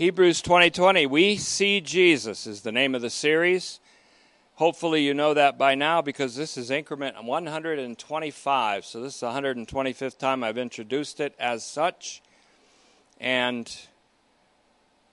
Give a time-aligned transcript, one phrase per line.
[0.00, 3.80] Hebrews 2020, We See Jesus is the name of the series.
[4.54, 8.84] Hopefully, you know that by now because this is increment 125.
[8.86, 12.22] So, this is the 125th time I've introduced it as such.
[13.20, 13.70] And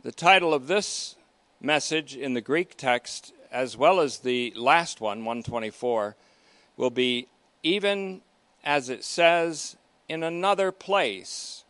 [0.04, 1.18] the title of this
[1.60, 6.16] message in the Greek text, as well as the last one, 124,
[6.78, 7.28] will be
[7.62, 8.22] Even
[8.64, 9.76] as it says
[10.08, 11.66] in another place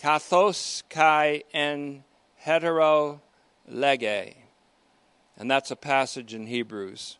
[0.00, 2.04] kathos kai en
[2.36, 3.20] hetero
[3.68, 4.34] lege.
[5.36, 7.18] And that's a passage in Hebrews.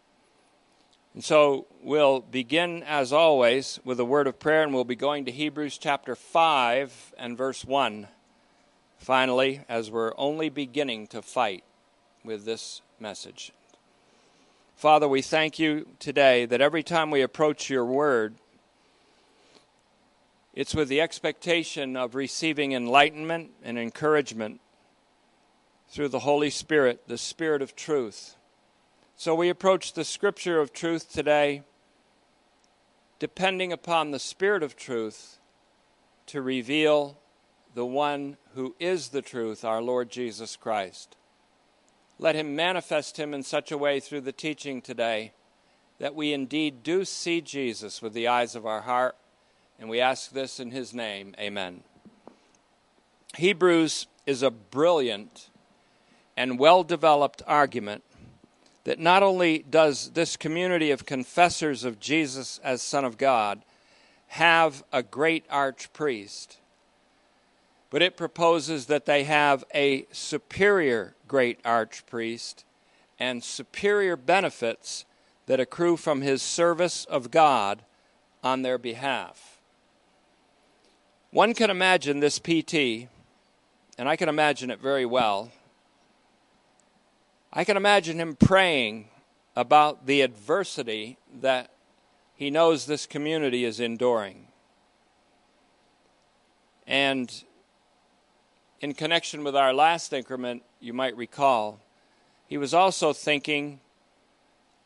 [1.15, 5.25] And so we'll begin, as always, with a word of prayer, and we'll be going
[5.27, 8.09] to Hebrews chapter 5 and verse 1.
[8.97, 11.65] Finally, as we're only beginning to fight
[12.25, 13.53] with this message.
[14.77, 18.37] Father, we thank you today that every time we approach your word,
[20.55, 24.61] it's with the expectation of receiving enlightenment and encouragement
[25.89, 28.37] through the Holy Spirit, the Spirit of truth.
[29.17, 31.63] So we approach the Scripture of truth today,
[33.19, 35.39] depending upon the Spirit of truth
[36.27, 37.19] to reveal
[37.75, 41.17] the one who is the truth, our Lord Jesus Christ.
[42.19, 45.33] Let him manifest him in such a way through the teaching today
[45.99, 49.17] that we indeed do see Jesus with the eyes of our heart
[49.81, 51.35] and we ask this in his name.
[51.41, 51.83] Amen.
[53.37, 55.49] Hebrews is a brilliant
[56.37, 58.05] and well developed argument
[58.85, 63.63] that not only does this community of confessors of Jesus as Son of God
[64.29, 66.59] have a great archpriest,
[67.89, 72.65] but it proposes that they have a superior great archpriest
[73.19, 75.05] and superior benefits
[75.47, 77.83] that accrue from his service of God
[78.43, 79.50] on their behalf.
[81.33, 83.09] One can imagine this PT,
[83.97, 85.53] and I can imagine it very well.
[87.53, 89.09] I can imagine him praying
[89.55, 91.71] about the adversity that
[92.35, 94.49] he knows this community is enduring.
[96.85, 97.45] And
[98.81, 101.79] in connection with our last increment, you might recall,
[102.49, 103.79] he was also thinking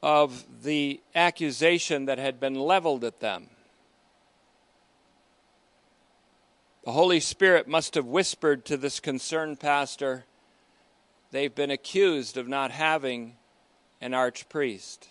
[0.03, 3.49] of the accusation that had been leveled at them.
[6.85, 10.27] The Holy Spirit must have whispered to this concerned pastor,
[11.31, 13.37] they've been accused of not having
[14.03, 15.09] an archpriest.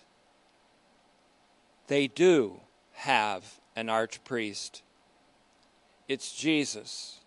[1.88, 2.60] They do
[2.92, 4.82] have an archpriest.
[6.06, 7.18] It's Jesus.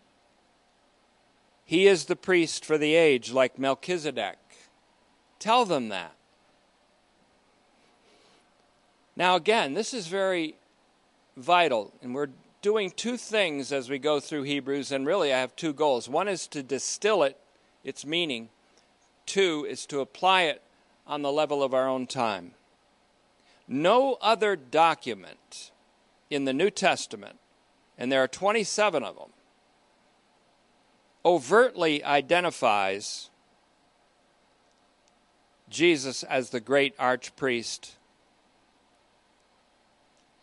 [1.66, 4.38] He is the priest for the age, like Melchizedek.
[5.40, 6.14] Tell them that.
[9.18, 10.56] Now, again, this is very
[11.36, 12.30] vital, and we're
[12.68, 16.10] doing two things as we go through Hebrews, and really I have two goals.
[16.10, 17.38] One is to distill it,
[17.86, 18.50] its meaning,
[19.26, 20.62] two is to apply it
[21.08, 22.56] on the level of our own time.
[23.70, 25.72] No other document
[26.30, 27.40] in the New Testament,
[27.98, 29.30] and there are 27 of them,
[31.24, 33.30] overtly identifies
[35.70, 37.92] Jesus as the great archpriest,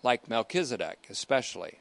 [0.02, 1.80] like Melchizedek, especially.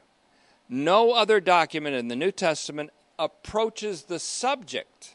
[0.68, 5.14] No other document in the New Testament approaches the subject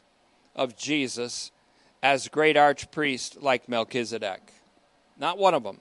[0.54, 1.50] of Jesus
[2.02, 4.52] as great archpriest like Melchizedek.
[5.18, 5.80] Not one of them.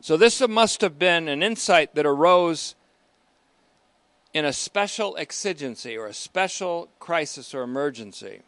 [0.00, 2.76] So, this must have been an insight that arose
[4.32, 8.40] in a special exigency or a special crisis or emergency.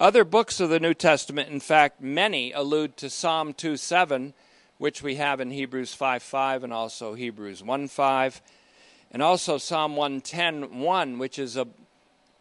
[0.00, 4.34] Other books of the New Testament, in fact, many allude to Psalm 2 7
[4.80, 8.42] which we have in Hebrews 5 5 and also Hebrews 1 5,
[9.10, 11.68] and also Psalm 110 1, which is a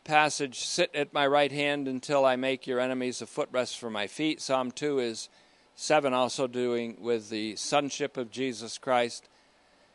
[0.06, 4.08] passage sit at my right hand until I make your enemies a footrest for my
[4.08, 4.40] feet.
[4.40, 5.28] Psalm 2 is
[5.76, 9.28] 7, also doing with the sonship of Jesus Christ.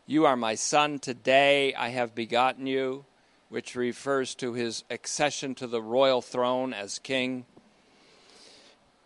[0.07, 3.07] You are my son, today I have begotten you,
[3.49, 7.47] which refers to his accession to the royal throne as king.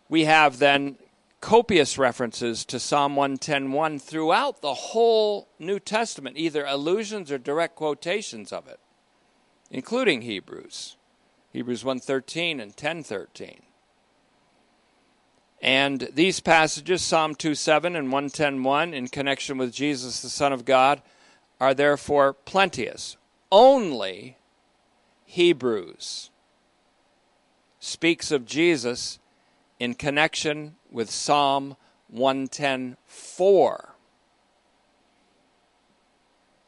[0.09, 0.97] We have then
[1.41, 8.51] copious references to Psalm 110:1 throughout the whole New Testament, either allusions or direct quotations
[8.51, 8.79] of it,
[9.71, 10.97] including Hebrews,
[11.53, 13.63] Hebrews 1:13 and 10:13.
[15.61, 21.01] And these passages, Psalm 2:7 and 110:1, in connection with Jesus, the Son of God,
[21.59, 23.17] are therefore plenteous.
[23.51, 24.37] Only
[25.25, 26.29] Hebrews
[27.79, 29.19] speaks of Jesus
[29.79, 31.75] in connection with Psalm
[32.13, 33.89] 110:4.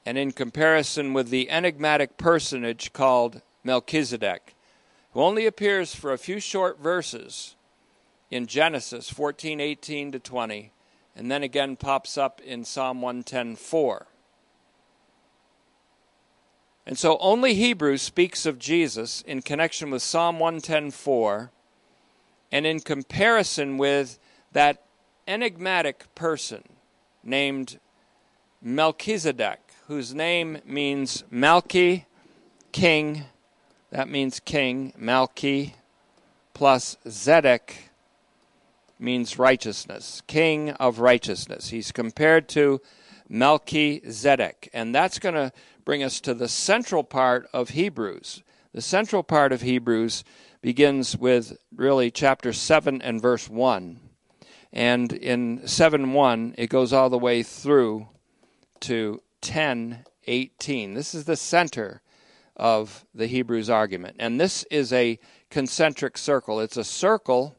[0.06, 4.56] And in comparison with the enigmatic personage called Melchizedek,
[5.14, 7.56] who only appears for a few short verses
[8.30, 10.72] in Genesis 14:18 to 20,
[11.16, 14.08] and then again pops up in Psalm 110:4.
[16.86, 21.52] And so only Hebrews speaks of Jesus in connection with Psalm 110:4
[22.52, 24.20] and in comparison with
[24.52, 24.84] that
[25.28, 26.64] enigmatic person
[27.24, 27.80] named
[28.62, 32.06] Melchizedek, whose name means Malchi,
[32.72, 33.24] king.
[33.92, 35.74] That means king, Malchi,
[36.54, 37.74] plus Zedek
[39.00, 41.70] means righteousness, king of righteousness.
[41.70, 42.80] He's compared to
[43.28, 44.70] Melchizedek.
[44.74, 45.52] And that's going to
[45.84, 48.44] bring us to the central part of Hebrews.
[48.74, 50.24] The central part of Hebrews
[50.62, 54.00] begins with really chapter 7 and verse 1.
[54.74, 58.08] And in 7 1, it goes all the way through
[58.82, 60.94] to 10 18.
[60.94, 62.02] This is the center
[62.56, 64.18] of the Hebrews argument.
[64.20, 65.20] And this is a
[65.50, 66.60] concentric circle.
[66.60, 67.56] It's a circle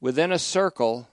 [0.00, 1.08] within a circle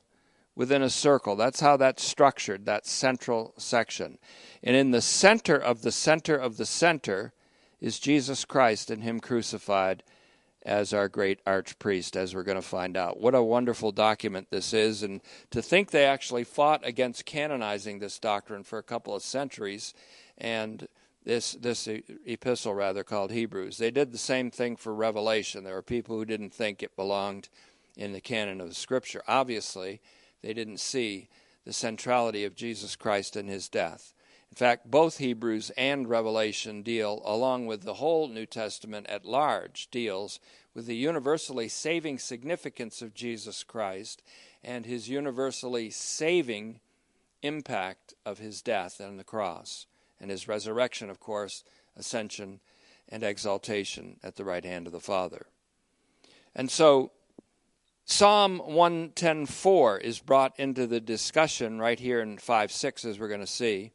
[0.56, 1.35] within a circle.
[1.35, 4.19] That's how that's structured, that central section.
[4.63, 7.33] And in the center of the center of the center
[7.81, 10.03] is Jesus Christ and Him crucified
[10.65, 13.19] as our great archpriest, as we're going to find out.
[13.19, 15.04] What a wonderful document this is.
[15.04, 15.21] And
[15.51, 19.94] to think they actually fought against canonizing this doctrine for a couple of centuries
[20.38, 20.88] and
[21.25, 21.88] this this
[22.25, 23.77] epistle rather called Hebrews.
[23.77, 25.63] They did the same thing for Revelation.
[25.63, 27.50] There were people who didn't think it belonged
[27.95, 29.24] in the canon of the scripture.
[29.27, 30.01] Obviously,
[30.42, 31.30] they didn't see
[31.66, 34.13] the centrality of Jesus Christ and his death.
[34.54, 39.88] In fact, both Hebrews and Revelation deal, along with the whole New Testament at large,
[39.90, 40.40] deals
[40.76, 44.22] with the universally saving significance of Jesus Christ
[44.64, 46.82] and his universally saving
[47.42, 49.88] impact of his death on the cross
[50.22, 51.64] and his resurrection, of course,
[51.98, 52.60] ascension
[53.10, 55.48] and exaltation at the right hand of the Father.
[56.54, 57.10] And so
[58.06, 63.40] Psalm 110:4 is brought into the discussion right here in 5 6 as we're going
[63.40, 63.94] to see.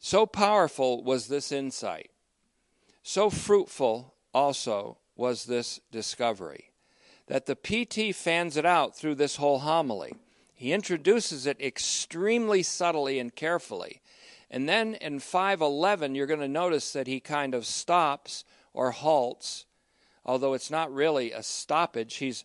[0.00, 2.10] So powerful was this insight.
[3.02, 6.70] So fruitful also was this discovery
[7.26, 10.12] that the PT fans it out through this whole homily.
[10.52, 14.00] He introduces it extremely subtly and carefully.
[14.50, 19.64] And then in 511, you're going to notice that he kind of stops or halts,
[20.24, 22.16] although it's not really a stoppage.
[22.16, 22.44] He's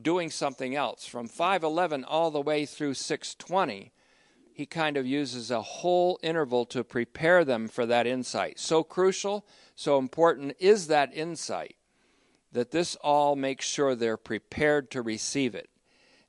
[0.00, 1.04] doing something else.
[1.04, 3.92] From 511 all the way through 620,
[4.54, 8.58] he kind of uses a whole interval to prepare them for that insight.
[8.58, 11.76] So crucial, so important is that insight
[12.52, 15.70] that this all makes sure they're prepared to receive it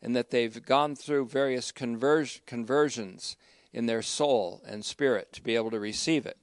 [0.02, 3.36] and that they've gone through various conver- conversions
[3.72, 6.38] in their soul and spirit to be able to receive it.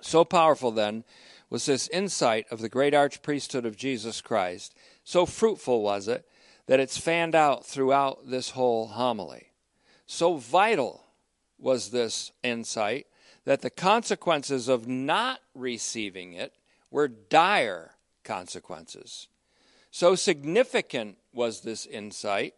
[0.00, 1.04] So powerful, then,
[1.50, 4.74] was this insight of the great archpriesthood of Jesus Christ.
[5.04, 6.26] So fruitful was it
[6.66, 9.49] that it's fanned out throughout this whole homily.
[10.12, 11.04] So vital
[11.56, 13.06] was this insight
[13.44, 16.52] that the consequences of not receiving it
[16.90, 17.92] were dire
[18.24, 19.28] consequences.
[19.92, 22.54] So significant was this insight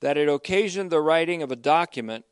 [0.00, 2.24] that it occasioned the writing of a document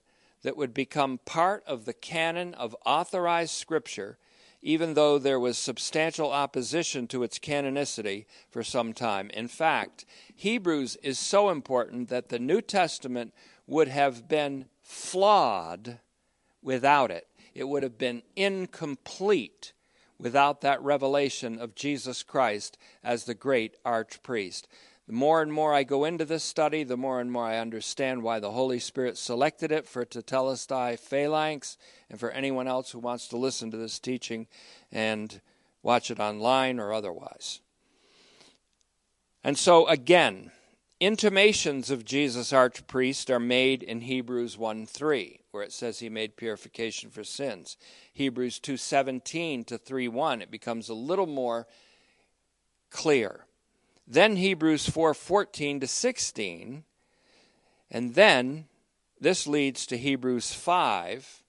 [0.42, 4.18] that would become part of the canon of authorized scripture,
[4.60, 9.30] even though there was substantial opposition to its canonicity for some time.
[9.30, 13.32] In fact, Hebrews is so important that the New Testament
[13.68, 15.98] would have been flawed
[16.62, 17.28] without it.
[17.54, 19.72] It would have been incomplete
[20.18, 24.62] without that revelation of Jesus Christ as the great archpriest.
[25.06, 28.22] The more and more I go into this study, the more and more I understand
[28.22, 31.78] why the Holy Spirit selected it for Tetelestai Phalanx
[32.10, 34.46] and for anyone else who wants to listen to this teaching
[34.90, 35.40] and
[35.82, 37.60] watch it online or otherwise.
[39.44, 40.50] And so, again,
[41.00, 46.34] Intimations of Jesus archpriest are made in Hebrews 1 3, where it says he made
[46.34, 47.76] purification for sins.
[48.12, 51.68] Hebrews 2:17 to 3 1, it becomes a little more
[52.90, 53.46] clear.
[54.08, 56.82] Then Hebrews 4 14 to 16,
[57.92, 58.66] and then
[59.20, 61.44] this leads to Hebrews 5,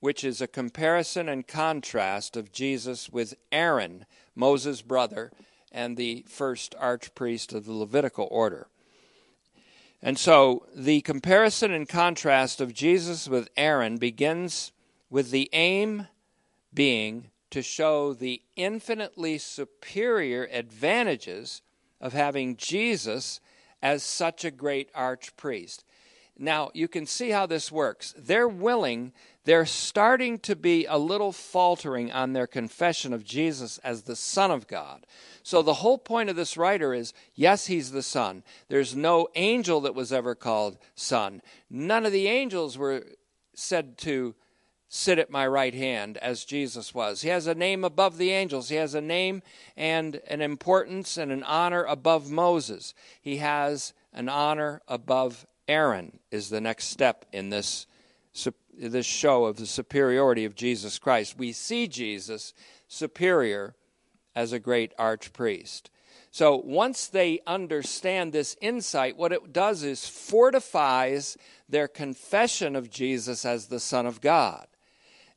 [0.00, 5.32] which is a comparison and contrast of Jesus with Aaron, Moses' brother,
[5.70, 8.68] and the first archpriest of the Levitical order.
[10.06, 14.70] And so the comparison and contrast of Jesus with Aaron begins
[15.10, 16.06] with the aim
[16.72, 21.60] being to show the infinitely superior advantages
[22.00, 23.40] of having Jesus
[23.82, 25.82] as such a great archpriest.
[26.38, 28.14] Now, you can see how this works.
[28.16, 29.12] They're willing
[29.46, 34.50] they're starting to be a little faltering on their confession of Jesus as the Son
[34.50, 35.06] of God.
[35.44, 38.42] So, the whole point of this writer is yes, he's the Son.
[38.68, 41.40] There's no angel that was ever called Son.
[41.70, 43.04] None of the angels were
[43.54, 44.34] said to
[44.88, 47.22] sit at my right hand as Jesus was.
[47.22, 48.68] He has a name above the angels.
[48.68, 49.42] He has a name
[49.76, 52.94] and an importance and an honor above Moses.
[53.20, 57.86] He has an honor above Aaron, is the next step in this,
[58.78, 61.38] this show of the superiority of Jesus Christ.
[61.38, 62.54] We see Jesus
[62.88, 63.74] superior
[64.34, 65.84] as a great archpriest.
[66.30, 73.44] So once they understand this insight, what it does is fortifies their confession of Jesus
[73.44, 74.66] as the Son of God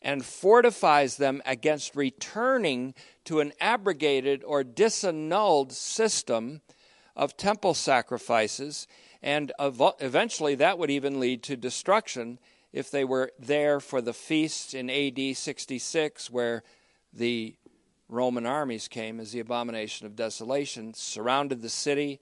[0.01, 2.93] and fortifies them against returning
[3.25, 6.61] to an abrogated or disannulled system
[7.15, 8.87] of temple sacrifices.
[9.21, 12.39] And eventually that would even lead to destruction
[12.71, 16.63] if they were there for the feast in AD 66, where
[17.11, 17.55] the
[18.07, 22.19] Roman armies came as the abomination of desolation, surrounded the city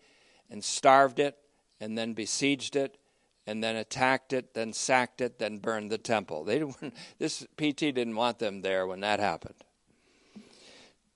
[0.49, 1.37] and starved it,
[1.79, 2.97] and then besieged it,
[3.45, 6.43] and then attacked it, then sacked it, then burned the temple.
[6.43, 6.63] They
[7.19, 9.55] this PT didn't want them there when that happened.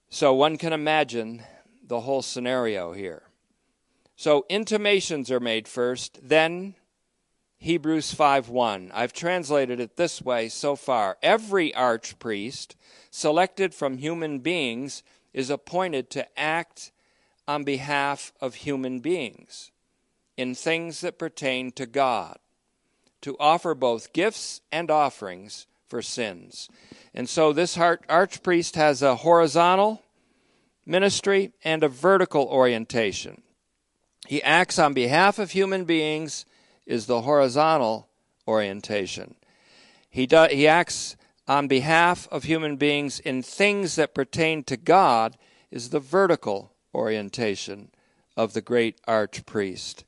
[0.09, 1.43] So one can imagine
[1.85, 3.23] the whole scenario here.
[4.15, 6.75] So intimations are made first, then
[7.63, 8.91] Hebrews 5:1.
[8.91, 11.19] I've translated it this way so far.
[11.21, 12.73] Every archpriest
[13.11, 16.91] selected from human beings is appointed to act
[17.47, 19.69] on behalf of human beings
[20.35, 22.39] in things that pertain to God,
[23.21, 26.67] to offer both gifts and offerings for sins.
[27.13, 30.01] And so this archpriest has a horizontal
[30.83, 33.43] ministry and a vertical orientation.
[34.25, 36.43] He acts on behalf of human beings
[36.85, 38.07] is the horizontal
[38.47, 39.35] orientation.
[40.09, 41.15] He, do, he acts
[41.47, 45.37] on behalf of human beings in things that pertain to God
[45.69, 47.89] is the vertical orientation
[48.35, 50.03] of the great archpriest.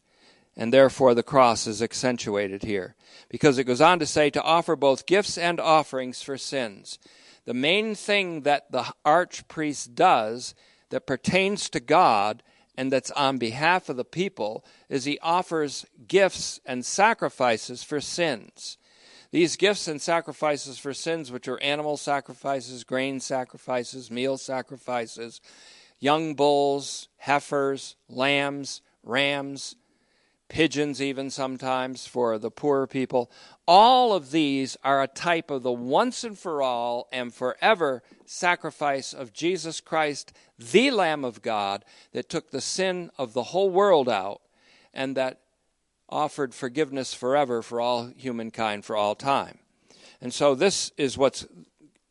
[0.55, 2.95] And therefore, the cross is accentuated here
[3.29, 6.99] because it goes on to say to offer both gifts and offerings for sins.
[7.45, 10.53] The main thing that the archpriest does
[10.89, 12.43] that pertains to God
[12.75, 18.77] and that's on behalf of the people is he offers gifts and sacrifices for sins.
[19.31, 25.41] These gifts and sacrifices for sins, which are animal sacrifices, grain sacrifices, meal sacrifices,
[25.99, 29.75] young bulls, heifers, lambs, rams,
[30.53, 33.31] pigeons, even sometimes for the poorer people.
[33.67, 39.13] All of these are a type of the once and for all and forever sacrifice
[39.13, 44.07] of Jesus Christ, the Lamb of God, that took the sin of the whole world
[44.07, 44.41] out
[44.93, 45.39] and that
[46.07, 49.57] offered forgiveness forever for all humankind for all time.
[50.21, 51.47] And so this is what's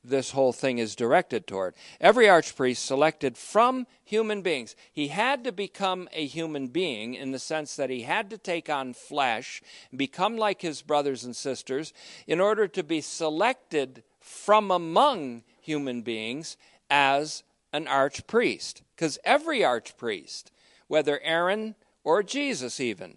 [0.04, 1.74] this whole thing is directed toward.
[2.00, 4.74] Every archpriest selected from human beings.
[4.92, 8.68] He had to become a human being in the sense that he had to take
[8.68, 9.62] on flesh,
[9.94, 11.92] become like his brothers and sisters,
[12.26, 16.56] in order to be selected from among human beings
[16.90, 17.42] as
[17.72, 18.82] an archpriest.
[18.96, 20.44] Because every archpriest,
[20.88, 23.16] whether Aaron or Jesus even,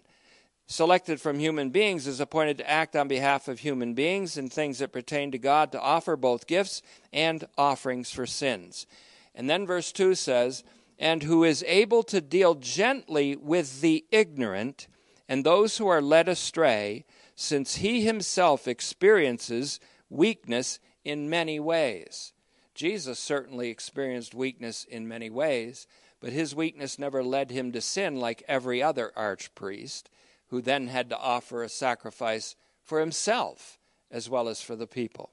[0.66, 4.78] selected from human beings is appointed to act on behalf of human beings in things
[4.78, 6.82] that pertain to God to offer both gifts
[7.12, 8.86] and offerings for sins.
[9.34, 10.64] And then verse 2 says,
[10.98, 14.88] And who is able to deal gently with the ignorant
[15.28, 17.04] and those who are led astray,
[17.34, 22.32] since he himself experiences weakness in many ways.
[22.74, 25.86] Jesus certainly experienced weakness in many ways,
[26.20, 30.04] but his weakness never led him to sin like every other archpriest
[30.48, 33.78] who then had to offer a sacrifice for himself
[34.10, 35.30] as well as for the people.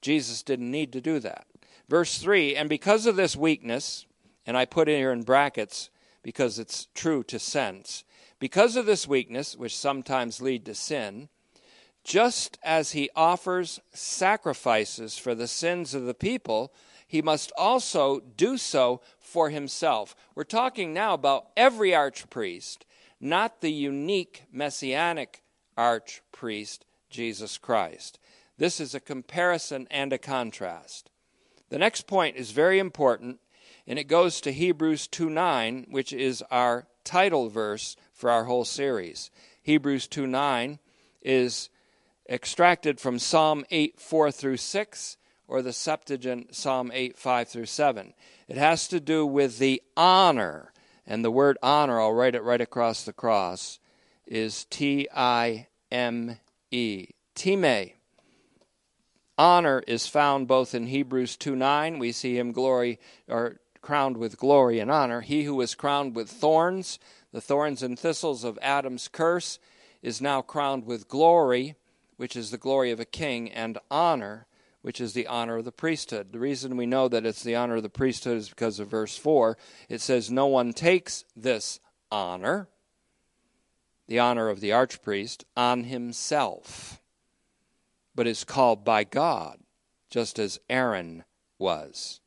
[0.00, 1.46] Jesus didn't need to do that.
[1.88, 4.06] Verse 3 And because of this weakness,
[4.46, 5.90] and I put it here in brackets
[6.22, 8.04] because it's true to sense,
[8.38, 11.28] because of this weakness, which sometimes lead to sin,
[12.04, 16.72] just as he offers sacrifices for the sins of the people,
[17.06, 20.14] he must also do so for himself.
[20.34, 22.78] We're talking now about every archpriest
[23.20, 25.42] not the unique messianic
[25.76, 26.80] archpriest,
[27.10, 28.18] Jesus Christ.
[28.58, 31.10] This is a comparison and a contrast.
[31.68, 33.40] The next point is very important,
[33.86, 38.64] and it goes to Hebrews 2 9, which is our title verse for our whole
[38.64, 39.30] series.
[39.62, 40.78] Hebrews 2 9
[41.22, 41.70] is
[42.28, 45.16] extracted from Psalm 8 4 through 6,
[45.48, 48.14] or the Septuagint Psalm 8 5 through 7.
[48.48, 50.72] It has to do with the honor
[51.06, 53.78] and the word honor, I'll write it right across the cross,
[54.26, 56.38] is T I M
[56.70, 57.08] E.
[57.34, 57.90] Time.
[59.36, 62.98] honor is found both in Hebrews 2 9, we see him glory
[63.28, 65.20] or crowned with glory and honor.
[65.20, 66.98] He who was crowned with thorns,
[67.32, 69.58] the thorns and thistles of Adam's curse,
[70.02, 71.76] is now crowned with glory,
[72.16, 74.46] which is the glory of a king, and honor,
[74.86, 76.30] which is the honor of the priesthood.
[76.30, 79.18] The reason we know that it's the honor of the priesthood is because of verse
[79.18, 79.58] 4.
[79.88, 82.68] It says, No one takes this honor,
[84.06, 87.00] the honor of the archpriest, on himself,
[88.14, 89.58] but is called by God,
[90.08, 91.24] just as Aaron
[91.58, 92.20] was.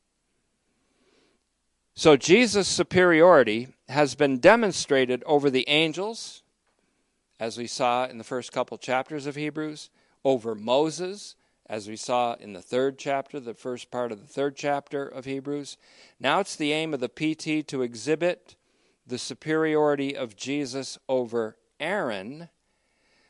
[1.94, 6.42] So Jesus' superiority has been demonstrated over the angels,
[7.40, 9.88] as we saw in the first couple chapters of Hebrews,
[10.26, 11.36] over Moses,
[11.70, 15.24] as we saw in the third chapter, the first part of the third chapter of
[15.24, 15.76] Hebrews.
[16.18, 18.56] Now it's the aim of the PT to exhibit
[19.06, 22.48] the superiority of Jesus over Aaron,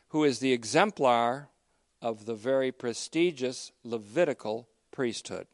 [0.08, 1.50] who is the exemplar
[2.00, 5.46] of the very prestigious Levitical priesthood.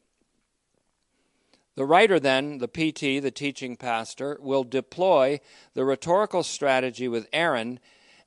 [1.75, 5.41] The writer, then, the PT, the teaching pastor, will deploy
[5.73, 7.81] the rhetorical strategy with Aaron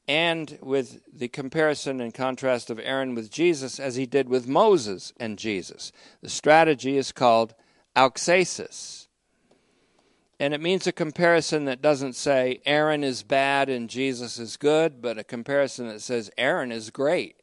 [0.09, 5.12] and with the comparison and contrast of Aaron with Jesus as he did with Moses
[5.19, 5.92] and Jesus.
[6.23, 7.54] The strategy is called
[7.95, 9.09] auxesis.
[10.38, 15.02] And it means a comparison that doesn't say Aaron is bad and Jesus is good,
[15.02, 17.37] but a comparison that says Aaron is great,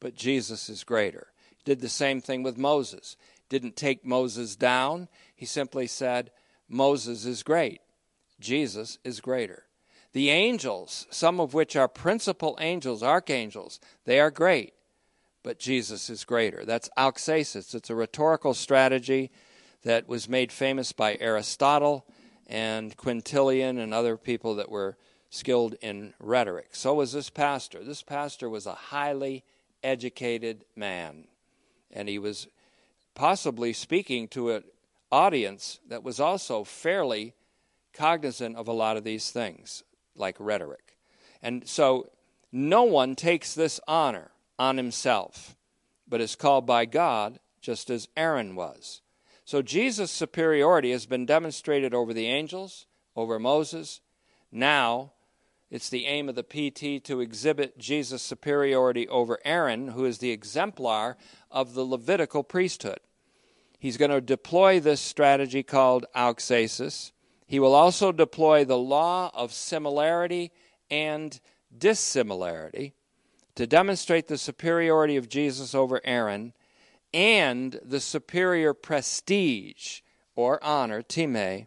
[0.00, 1.28] but Jesus is greater.
[1.64, 3.16] Did the same thing with Moses.
[3.48, 5.08] Didn't take Moses down
[5.40, 6.32] he simply said,
[6.68, 7.80] Moses is great,
[8.40, 9.64] Jesus is greater.
[10.12, 14.74] The angels, some of which are principal angels, archangels, they are great,
[15.42, 16.64] but Jesus is greater.
[16.64, 17.74] That's auxesis.
[17.74, 19.30] It's a rhetorical strategy
[19.82, 22.04] that was made famous by Aristotle
[22.46, 24.96] and Quintilian and other people that were
[25.30, 26.70] skilled in rhetoric.
[26.72, 27.84] So was this pastor.
[27.84, 29.44] This pastor was a highly
[29.82, 31.28] educated man,
[31.92, 32.48] and he was
[33.14, 34.64] possibly speaking to an
[35.12, 37.34] audience that was also fairly
[37.92, 39.84] cognizant of a lot of these things,
[40.20, 40.96] like rhetoric.
[41.42, 42.10] And so
[42.52, 45.56] no one takes this honor on himself,
[46.06, 49.00] but is called by God just as Aaron was.
[49.44, 54.00] So Jesus' superiority has been demonstrated over the angels, over Moses.
[54.52, 55.12] Now
[55.70, 60.30] it's the aim of the PT to exhibit Jesus' superiority over Aaron, who is the
[60.30, 61.16] exemplar
[61.50, 63.00] of the Levitical priesthood.
[63.78, 67.12] He's going to deploy this strategy called auxesis.
[67.50, 70.52] He will also deploy the law of similarity
[70.88, 71.40] and
[71.76, 72.94] dissimilarity
[73.56, 76.52] to demonstrate the superiority of Jesus over Aaron
[77.12, 80.02] and the superior prestige
[80.36, 81.66] or honor, time,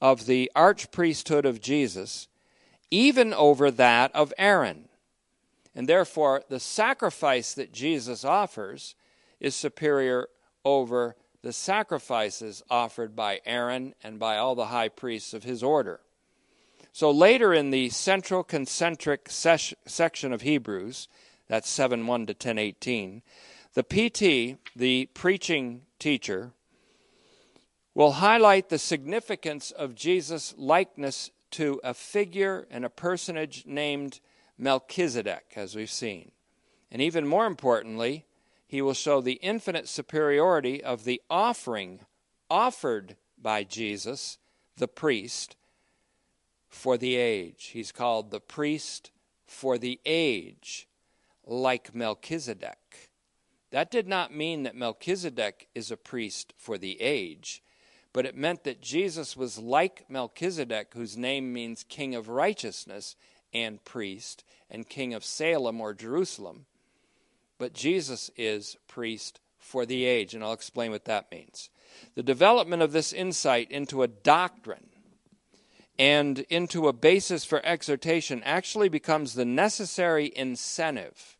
[0.00, 2.26] of the archpriesthood of Jesus,
[2.90, 4.88] even over that of Aaron.
[5.76, 8.96] And therefore, the sacrifice that Jesus offers
[9.38, 10.26] is superior
[10.64, 16.00] over the sacrifices offered by Aaron and by all the high priests of his order.
[16.92, 21.08] So later in the central concentric ses- section of Hebrews,
[21.46, 23.22] that's 7 1 to 10 18,
[23.74, 26.52] the PT, the preaching teacher,
[27.94, 34.20] will highlight the significance of Jesus' likeness to a figure and a personage named
[34.58, 36.32] Melchizedek, as we've seen.
[36.90, 38.26] And even more importantly,
[38.68, 42.00] he will show the infinite superiority of the offering
[42.50, 44.36] offered by Jesus,
[44.76, 45.56] the priest,
[46.68, 47.70] for the age.
[47.72, 49.10] He's called the priest
[49.46, 50.86] for the age,
[51.46, 53.10] like Melchizedek.
[53.70, 57.62] That did not mean that Melchizedek is a priest for the age,
[58.12, 63.16] but it meant that Jesus was like Melchizedek, whose name means king of righteousness
[63.54, 66.66] and priest, and king of Salem or Jerusalem
[67.58, 71.70] but Jesus is priest for the age, and I'll explain what that means.
[72.14, 74.88] The development of this insight into a doctrine
[75.98, 81.36] and into a basis for exhortation actually becomes the necessary incentive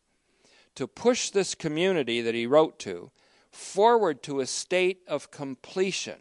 [0.75, 3.11] to push this community that he wrote to
[3.51, 6.19] forward to a state of completion.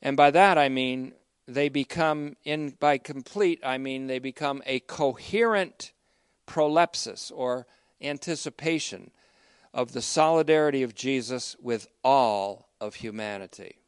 [0.00, 1.12] And by that I mean
[1.46, 5.92] they become in by complete I mean they become a coherent
[6.46, 7.66] prolepsis or
[8.02, 9.10] anticipation
[9.74, 13.78] of the solidarity of Jesus with all of humanity.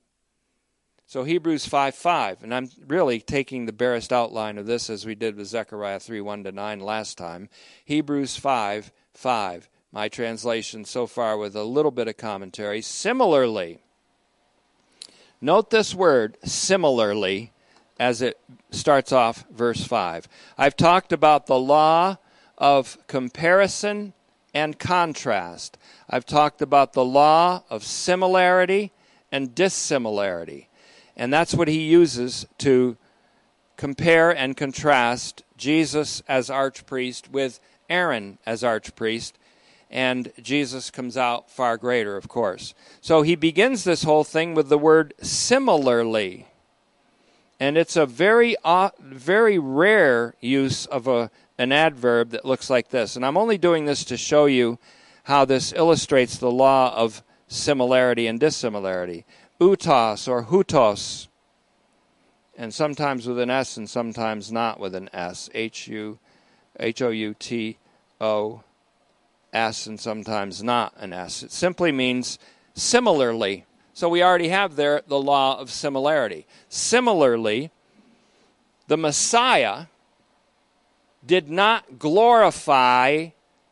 [1.07, 5.15] So Hebrews 5 5, and I'm really taking the barest outline of this as we
[5.15, 7.51] did with Zechariah 3 1 to 9 last time.
[7.85, 12.81] Hebrews 5 5, my translation so far with a little bit of commentary.
[12.81, 13.79] Similarly,
[15.41, 17.53] note this word, similarly,
[18.01, 20.27] as it starts off verse 5.
[20.57, 22.17] I've talked about the law
[22.59, 24.13] of comparison
[24.53, 25.77] and contrast.
[26.09, 28.93] I've talked about the law of similarity
[29.33, 30.69] and dissimilarity.
[31.17, 32.97] And that's what he uses to
[33.77, 39.33] compare and contrast Jesus as archpriest with Aaron as archpriest.
[39.91, 42.75] And Jesus comes out far greater, of course.
[43.01, 46.47] So he begins this whole thing with the word similarly.
[47.61, 52.89] And it's a very, uh, very rare use of a, an adverb that looks like
[52.89, 53.17] this.
[53.17, 54.79] And I'm only doing this to show you
[55.25, 59.25] how this illustrates the law of similarity and dissimilarity.
[59.61, 61.29] Utos or hutos
[62.57, 65.51] and sometimes with an S and sometimes not with an S.
[65.55, 66.19] H U
[66.79, 67.79] H O U T
[68.21, 68.63] O
[69.53, 71.43] S and sometimes not an S.
[71.43, 72.39] It simply means
[72.75, 73.67] similarly.
[73.93, 76.47] So we already have there the law of similarity.
[76.69, 77.71] Similarly,
[78.89, 79.87] the Messiah
[81.27, 83.29] did not glorify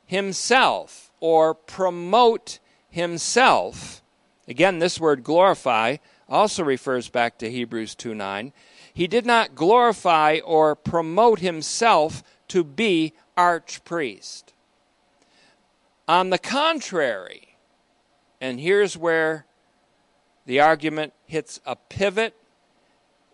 [0.07, 4.03] himself or promote himself.
[4.49, 5.97] Again, this word glorify
[6.29, 8.53] also refers back to Hebrews 2 9
[8.95, 14.53] he did not glorify or promote himself to be archpriest.
[16.07, 17.57] On the contrary,
[18.41, 19.47] and here's where
[20.45, 22.35] the argument hits a pivot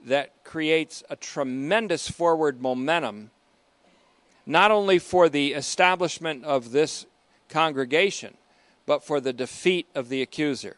[0.05, 3.31] that creates a tremendous forward momentum,
[4.49, 7.07] not only for the establishment of this
[7.49, 8.35] congregation,
[8.87, 10.77] but for the defeat of the accuser.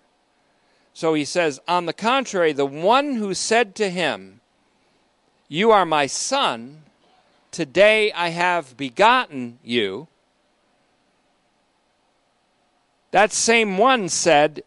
[0.92, 4.40] So he says, On the contrary, the one who said to him,
[5.52, 6.84] you are my son.
[7.50, 10.06] Today I have begotten you.
[13.10, 14.62] That same one said,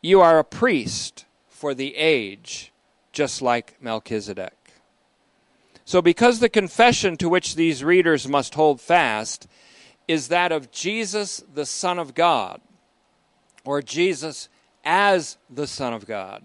[0.00, 2.72] You are a priest for the age,
[3.10, 4.63] just like Melchizedek.
[5.84, 9.46] So, because the confession to which these readers must hold fast
[10.08, 12.60] is that of Jesus, the Son of God,
[13.64, 14.48] or Jesus
[14.84, 16.42] as the Son of God,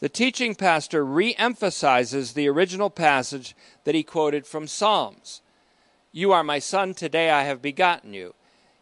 [0.00, 5.42] the teaching pastor re emphasizes the original passage that he quoted from Psalms
[6.10, 8.34] You are my son, today I have begotten you.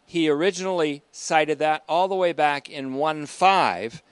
[0.05, 4.03] He originally cited that all the way back in 1 5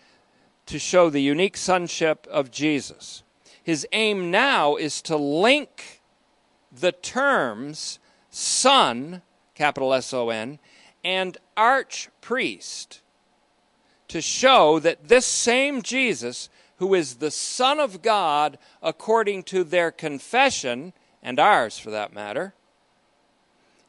[0.67, 3.23] to show the unique sonship of Jesus.
[3.63, 6.02] His aim now is to link
[6.71, 9.21] the terms son,
[9.56, 10.60] capital S O N,
[11.04, 13.00] and archpriest
[14.08, 19.91] to show that this same Jesus who is the Son of God according to their
[19.91, 22.56] confession, and ours for that matter,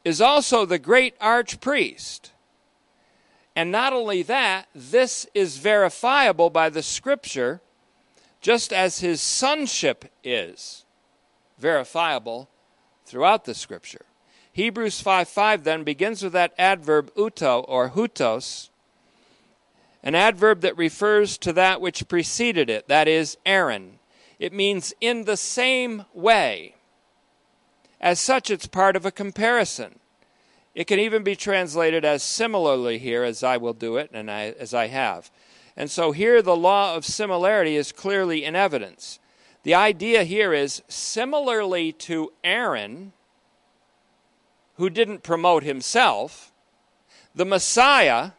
[0.05, 2.29] is also the great archpriest.
[3.55, 7.61] And not only that, this is verifiable by the scripture,
[8.43, 10.83] just as his sonship is
[11.57, 12.49] verifiable
[13.05, 14.05] throughout the scripture.
[14.51, 18.69] Hebrews 5 5 then begins with that adverb uto or hutos,
[20.03, 23.99] an adverb that refers to that which preceded it, that is, Aaron.
[24.37, 26.75] It means in the same way.
[28.01, 29.99] As such, it's part of a comparison.
[30.75, 34.53] It can even be translated as similarly here, as I will do it, and I,
[34.59, 35.31] as I have.
[35.75, 39.19] And so here the law of similarity is clearly in evidence.
[39.63, 43.13] The idea here is similarly to Aaron,
[44.75, 46.51] who didn't promote himself,
[47.35, 48.31] the Messiah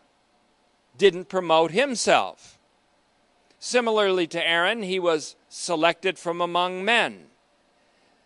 [0.97, 2.59] didn't promote himself.
[3.59, 7.27] Similarly to Aaron, he was selected from among men.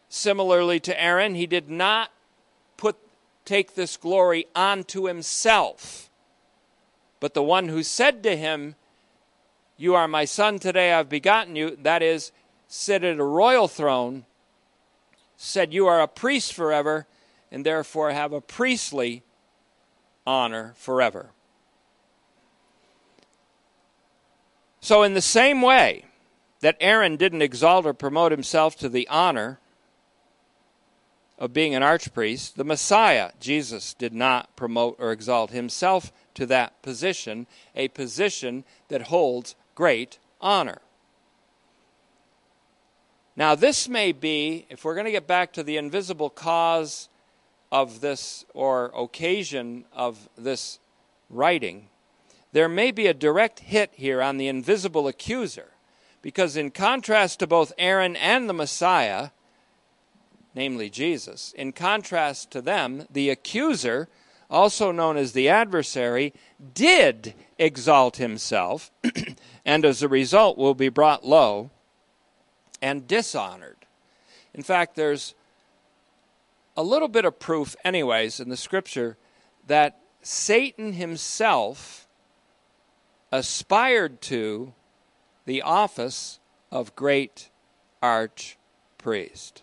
[0.08, 2.10] Similarly to Aaron, he did not
[2.76, 2.96] put
[3.44, 6.10] take this glory onto himself.
[7.20, 8.74] But the one who said to him,
[9.80, 12.32] You are my son, today I've begotten you, that is,
[12.66, 14.24] sit at a royal throne,
[15.36, 17.06] said, You are a priest forever,
[17.52, 19.22] and therefore have a priestly
[20.26, 21.30] honor forever.
[24.80, 26.06] So, in the same way
[26.60, 29.60] that Aaron didn't exalt or promote himself to the honor
[31.38, 36.82] of being an archpriest, the Messiah, Jesus, did not promote or exalt himself to that
[36.82, 40.80] position, a position that holds great honor.
[43.36, 47.08] Now, this may be, if we're going to get back to the invisible cause
[47.70, 50.80] of this or occasion of this
[51.30, 51.90] writing,
[52.50, 55.68] there may be a direct hit here on the invisible accuser,
[56.22, 59.28] because in contrast to both Aaron and the Messiah,
[60.56, 64.08] namely Jesus, in contrast to them, the accuser,
[64.50, 66.34] also known as the adversary,
[66.74, 68.90] did exalt himself,
[69.68, 71.68] and as a result will be brought low
[72.80, 73.76] and dishonored.
[74.54, 75.34] In fact, there's
[76.74, 79.18] a little bit of proof, anyways, in the scripture
[79.66, 82.08] that Satan himself
[83.30, 84.72] aspired to
[85.44, 86.40] the office
[86.72, 87.50] of great
[88.02, 89.60] archpriest.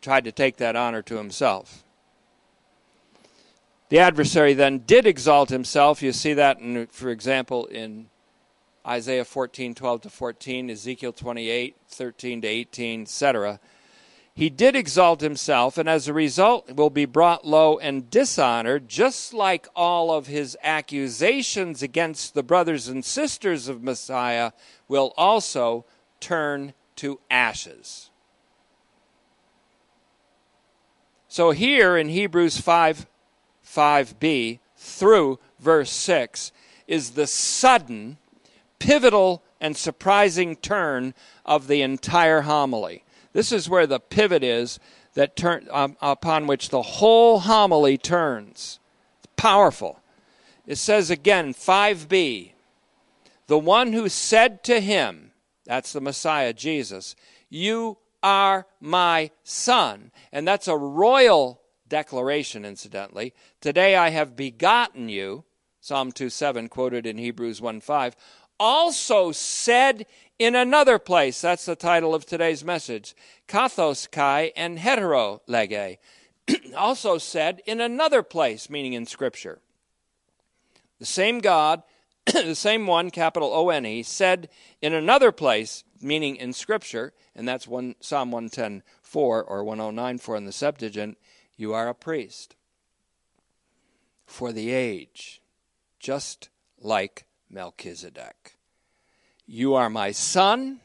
[0.00, 1.84] Tried to take that honor to himself.
[3.90, 6.02] The adversary then did exalt himself.
[6.02, 8.09] You see that, in, for example, in
[8.86, 13.60] Isaiah 14, 12 to 14, Ezekiel 28, 13 to 18, etc.
[14.34, 19.34] He did exalt himself, and as a result will be brought low and dishonored, just
[19.34, 24.52] like all of his accusations against the brothers and sisters of Messiah
[24.88, 25.84] will also
[26.20, 28.10] turn to ashes.
[31.28, 33.06] So here in Hebrews 5
[33.64, 36.50] 5b through verse 6
[36.88, 38.18] is the sudden,
[38.80, 41.14] pivotal, and surprising turn
[41.46, 43.04] of the entire homily.
[43.32, 44.80] This is where the pivot is
[45.14, 48.80] that turn, um, upon which the whole homily turns.
[49.18, 50.00] It's powerful.
[50.66, 52.52] It says again, 5b,
[53.46, 55.30] the one who said to him,
[55.64, 57.14] that's the Messiah, Jesus,
[57.48, 60.10] You are my son.
[60.32, 63.34] And that's a royal declaration, incidentally.
[63.60, 65.44] Today I have begotten you,
[65.80, 68.16] Psalm 2 7, quoted in Hebrews 1 5,
[68.60, 70.06] also said
[70.38, 73.16] in another place, that's the title of today's message,
[73.48, 75.98] kathos kai en hetero lege,
[76.76, 79.60] also said in another place, meaning in Scripture.
[81.00, 81.82] The same God
[82.32, 84.48] the same one, capital O N E, said
[84.80, 90.36] in another place, meaning in Scripture, and that's one, Psalm 110 4 or 109 4
[90.36, 91.18] in the Septuagint,
[91.56, 92.56] you are a priest
[94.26, 95.40] for the age,
[95.98, 98.56] just like Melchizedek.
[99.46, 100.80] You are my son.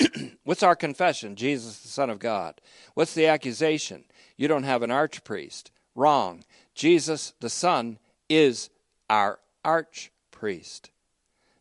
[0.44, 1.36] What's our confession?
[1.36, 2.60] Jesus, the Son of God.
[2.94, 4.04] What's the accusation?
[4.36, 5.70] You don't have an archpriest.
[5.94, 6.44] Wrong.
[6.74, 8.70] Jesus, the Son, is
[9.08, 10.90] our archpriest.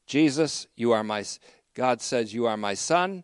[0.06, 1.24] Jesus, you are my
[1.74, 3.24] God says you are my son.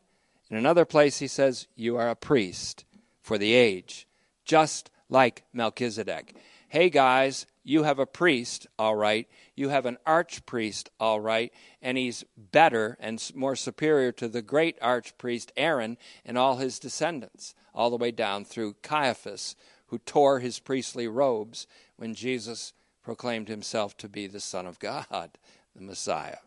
[0.49, 2.85] In another place he says you are a priest
[3.21, 4.07] for the age,
[4.43, 6.35] just like Melchizedek.
[6.67, 9.27] Hey guys, you have a priest, all right.
[9.55, 14.79] You have an archpriest, all right, and he's better and more superior to the great
[14.79, 19.55] archpriest Aaron and all his descendants, all the way down through Caiaphas,
[19.87, 25.05] who tore his priestly robes when Jesus proclaimed himself to be the Son of God,
[25.75, 26.37] the Messiah.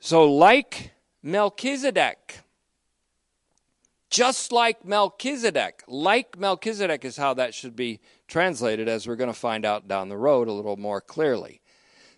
[0.00, 0.92] So, like
[1.22, 2.40] Melchizedek,
[4.10, 8.00] just like Melchizedek, like Melchizedek is how that should be
[8.32, 11.60] translated, as we're going to find out down the road a little more clearly.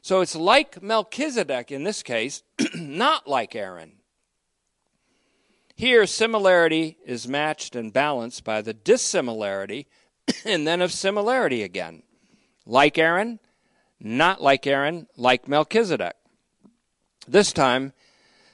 [0.00, 3.94] So it's like Melchizedek in this case, not like Aaron.
[5.74, 9.88] Here, similarity is matched and balanced by the dissimilarity
[10.44, 12.04] and then of similarity again.
[12.64, 13.40] Like Aaron,
[13.98, 16.14] not like Aaron, like Melchizedek.
[17.26, 17.92] This time,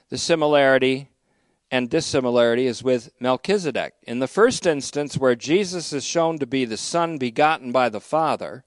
[0.09, 1.10] the similarity
[1.71, 3.93] and dissimilarity is with Melchizedek.
[4.03, 8.01] In the first instance, where Jesus is shown to be the Son begotten by the
[8.01, 8.65] Father,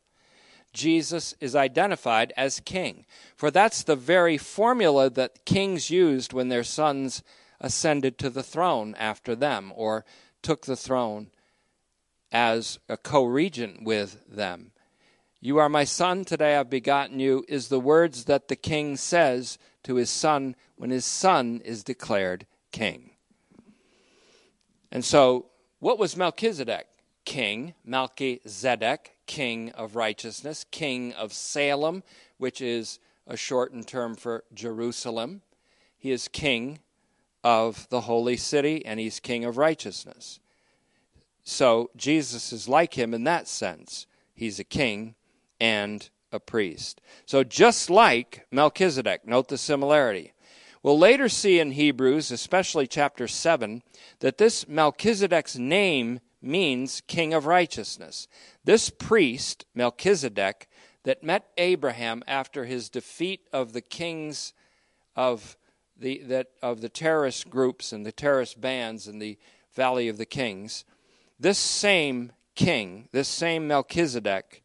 [0.73, 3.05] Jesus is identified as king.
[3.37, 7.23] For that's the very formula that kings used when their sons
[7.61, 10.07] ascended to the throne after them or
[10.43, 11.29] took the throne
[12.33, 14.73] as a co regent with them.
[15.40, 19.59] You are my son, today I've begotten you, is the words that the king says
[19.83, 23.10] to his son when his son is declared king.
[24.90, 25.46] And so,
[25.78, 26.88] what was Melchizedek?
[27.24, 32.02] King, Melchizedek, king of righteousness, king of Salem,
[32.37, 35.42] which is a shortened term for Jerusalem.
[35.96, 36.80] He is king
[37.44, 40.40] of the holy city and he's king of righteousness.
[41.44, 44.08] So, Jesus is like him in that sense.
[44.34, 45.14] He's a king
[45.60, 47.00] and a priest.
[47.24, 50.34] So just like Melchizedek, note the similarity.
[50.85, 53.83] We'll later see in Hebrews, especially chapter 7,
[54.20, 58.29] that this Melchizedek's name means king of righteousness.
[58.64, 60.68] This priest, Melchizedek,
[61.05, 64.53] that met Abraham after his defeat of the kings
[65.16, 65.57] of
[65.99, 69.38] the, that, of the terrorist groups and the terrorist bands in the
[69.73, 70.85] Valley of the Kings,
[71.40, 74.62] this same king, this same Melchizedek,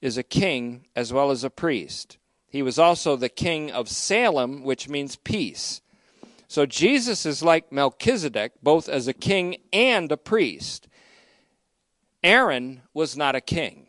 [0.00, 2.18] is a king as well as a priest.
[2.50, 5.80] He was also the king of Salem, which means peace.
[6.48, 10.88] So Jesus is like Melchizedek, both as a king and a priest.
[12.24, 13.86] Aaron was not a king,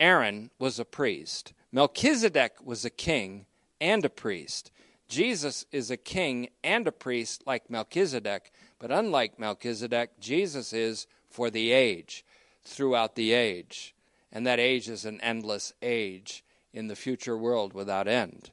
[0.00, 1.52] Aaron was a priest.
[1.72, 3.46] Melchizedek was a king
[3.80, 4.72] and a priest.
[5.06, 11.48] Jesus is a king and a priest like Melchizedek, but unlike Melchizedek, Jesus is for
[11.48, 12.24] the age,
[12.64, 13.94] throughout the age.
[14.32, 18.50] And that age is an endless age in the future world without end.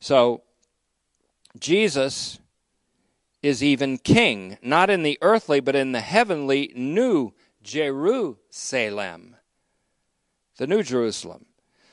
[0.00, 0.42] So,
[1.58, 2.38] Jesus
[3.42, 9.36] is even king, not in the earthly, but in the heavenly new Jerusalem,
[10.56, 11.46] the new Jerusalem.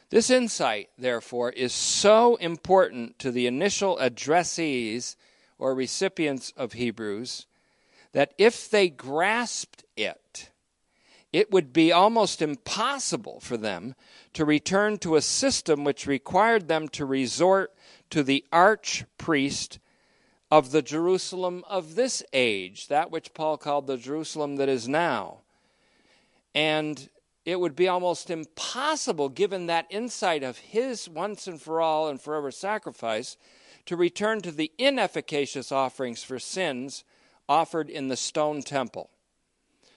[0.09, 5.15] This insight, therefore, is so important to the initial addressees
[5.57, 7.47] or recipients of Hebrews
[8.11, 10.19] that if they grasped it,
[11.33, 13.95] it would be almost impossible for them
[14.33, 17.73] to return to a system which required them to resort
[18.11, 19.79] to the archpriest
[20.51, 25.39] of the Jerusalem of this age, that which Paul called the Jerusalem that is now.
[26.53, 27.09] And
[27.43, 32.21] it would be almost impossible, given that insight of his once and for all and
[32.21, 33.37] forever sacrifice,
[33.87, 37.03] to return to the inefficacious offerings for sins
[37.49, 39.09] offered in the stone temple.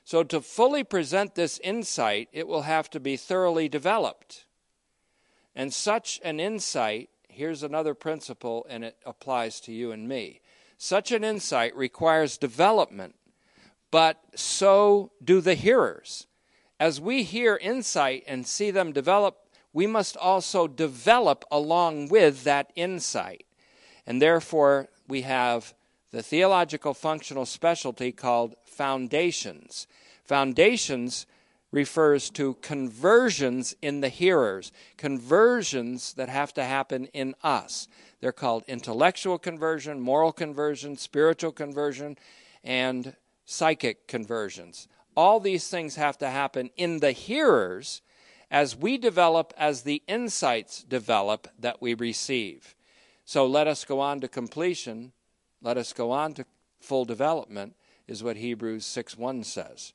[0.06, 4.46] So, to fully present this insight, it will have to be thoroughly developed.
[5.54, 10.40] And such an insight, here's another principle, and it applies to you and me.
[10.78, 13.16] Such an insight requires development,
[13.90, 16.26] but so do the hearers
[16.78, 22.70] as we hear insight and see them develop, we must also develop along with that
[22.74, 23.46] insight.
[24.06, 25.74] And therefore, we have
[26.16, 29.86] the theological functional specialty called foundations.
[30.24, 31.26] Foundations
[31.70, 37.86] refers to conversions in the hearers, conversions that have to happen in us.
[38.22, 42.16] They're called intellectual conversion, moral conversion, spiritual conversion,
[42.64, 44.88] and psychic conversions.
[45.18, 48.00] All these things have to happen in the hearers
[48.50, 52.74] as we develop, as the insights develop that we receive.
[53.26, 55.12] So let us go on to completion.
[55.66, 56.46] Let us go on to
[56.78, 57.74] full development,
[58.06, 59.94] is what Hebrews 6 1 says.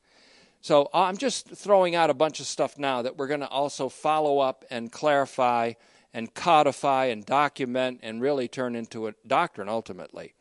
[0.60, 3.47] So uh, I'm just throwing out a bunch of stuff now that we're going to
[3.47, 5.73] also follow up and clarify
[6.13, 10.34] and codify and document and really turn into a doctrine ultimately.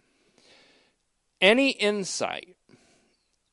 [1.40, 2.56] Any insight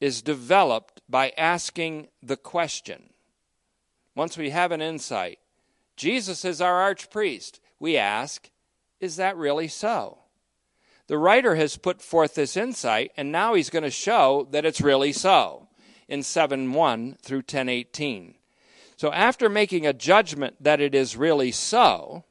[0.02, 3.12] is developed by asking the question.
[4.16, 5.38] Once we have an insight,
[5.96, 7.60] Jesus is our archpriest.
[7.80, 8.50] We ask,
[9.00, 10.18] is that really so?
[11.08, 14.82] The writer has put forth this insight, and now he's going to show that it's
[14.82, 15.68] really so
[16.08, 18.36] in 7 1 through 10 18.
[18.98, 22.26] So, after making a judgment that it is really so,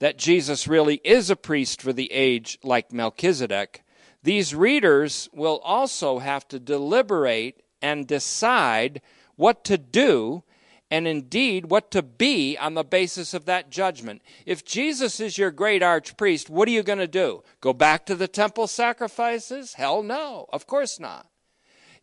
[0.00, 3.82] that Jesus really is a priest for the age like Melchizedek,
[4.22, 9.00] these readers will also have to deliberate and decide
[9.36, 10.42] what to do
[10.90, 14.22] and indeed what to be on the basis of that judgment.
[14.44, 17.42] If Jesus is your great archpriest, what are you going to do?
[17.60, 19.74] Go back to the temple sacrifices?
[19.74, 21.26] Hell no, of course not.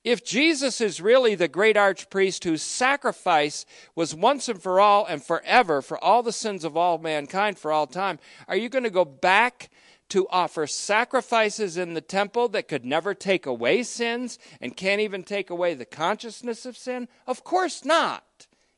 [0.03, 3.65] If Jesus is really the great archpriest whose sacrifice
[3.95, 7.71] was once and for all and forever for all the sins of all mankind for
[7.71, 8.19] all time,
[8.49, 9.69] are you going to go back
[10.09, 15.23] to offer sacrifices in the temple that could never take away sins and can't even
[15.23, 17.07] take away the consciousness of sin?
[17.25, 18.25] Of course not.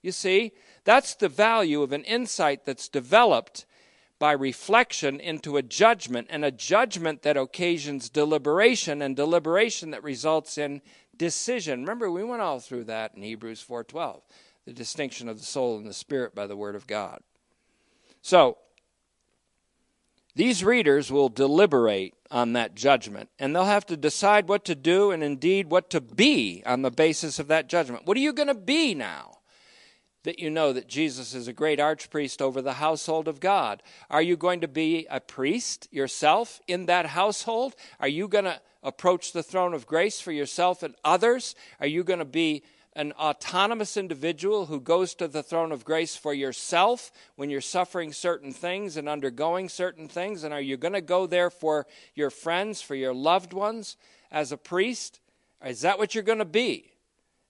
[0.06, 0.52] You see,
[0.84, 3.66] that's the value of an insight that's developed
[4.20, 10.60] by reflection into a judgment, and a judgment that occasions deliberation, and deliberation that results
[10.60, 10.84] in
[11.18, 11.82] decision.
[11.82, 14.22] Remember, we went all through that in Hebrews 4:12,
[14.66, 17.24] the distinction of the soul and the spirit by the word of God.
[18.22, 18.60] So,
[20.36, 25.10] these readers will deliberate on that judgment, and they'll have to decide what to do
[25.10, 28.06] and indeed what to be on the basis of that judgment.
[28.06, 29.35] What are you going to be now
[30.26, 33.82] that you know that Jesus is a great archpriest over the household of God?
[34.10, 37.76] Are you going to be a priest yourself in that household?
[38.00, 41.56] Are you going to approach the throne of grace for yourself and others?
[41.80, 42.64] Are you going to be
[42.96, 48.14] an autonomous individual who goes to the throne of grace for yourself when you're suffering
[48.14, 50.44] certain things and undergoing certain things?
[50.44, 53.98] And are you going to go there for your friends, for your loved ones
[54.32, 55.20] as a priest?
[55.66, 56.92] Is that what you're going to be?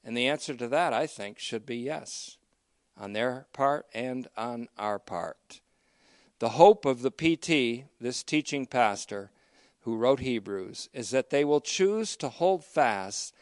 [0.04, 2.38] And the answer to that, I think, should be yes,
[2.98, 5.62] on their part and on our part.
[6.40, 9.32] The hope of the PT, this teaching pastor
[9.82, 13.34] who wrote Hebrews, is that they will choose to hold fast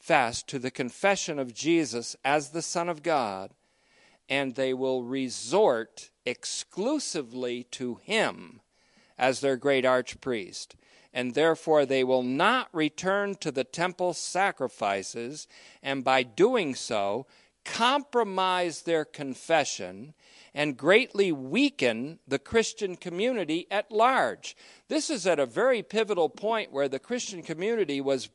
[0.00, 3.50] fast to the confession of Jesus as the Son of God,
[4.28, 8.60] and they will resort exclusively to Him
[9.18, 10.74] as their great archpriest.
[11.12, 15.48] And therefore, they will not return to the temple sacrifices,
[15.82, 17.26] and by doing so,
[17.64, 20.14] compromise their confession
[20.54, 24.56] and greatly weaken the Christian community at large.
[24.88, 28.28] This is at a very pivotal point where the Christian community was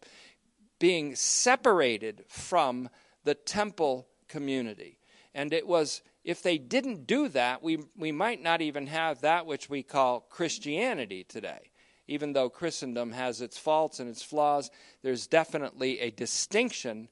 [0.80, 2.90] being separated from
[3.24, 4.98] the temple community.
[5.34, 9.46] And it was, if they didn't do that, we, we might not even have that
[9.46, 11.72] which we call Christianity today.
[12.08, 14.70] Even though Christendom has its faults and its flaws,
[15.02, 17.10] there's definitely a distinction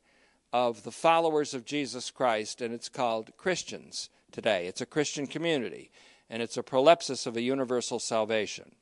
[0.54, 4.68] of the followers of Jesus Christ, and it's called Christians today.
[4.68, 5.90] It's a Christian community,
[6.30, 8.76] and it's a prolepsis of a universal salvation.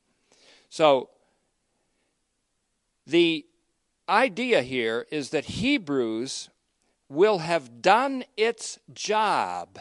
[0.68, 1.08] So,
[3.06, 3.46] the
[4.08, 6.50] idea here is that Hebrews
[7.08, 9.78] will have done its job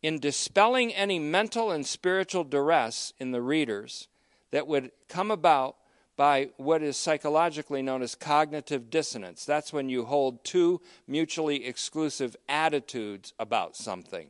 [0.00, 4.08] in dispelling any mental and spiritual duress in the readers
[4.52, 5.76] that would come about
[6.16, 9.44] by what is psychologically known as cognitive dissonance.
[9.44, 14.28] That's when you hold two mutually exclusive attitudes about something.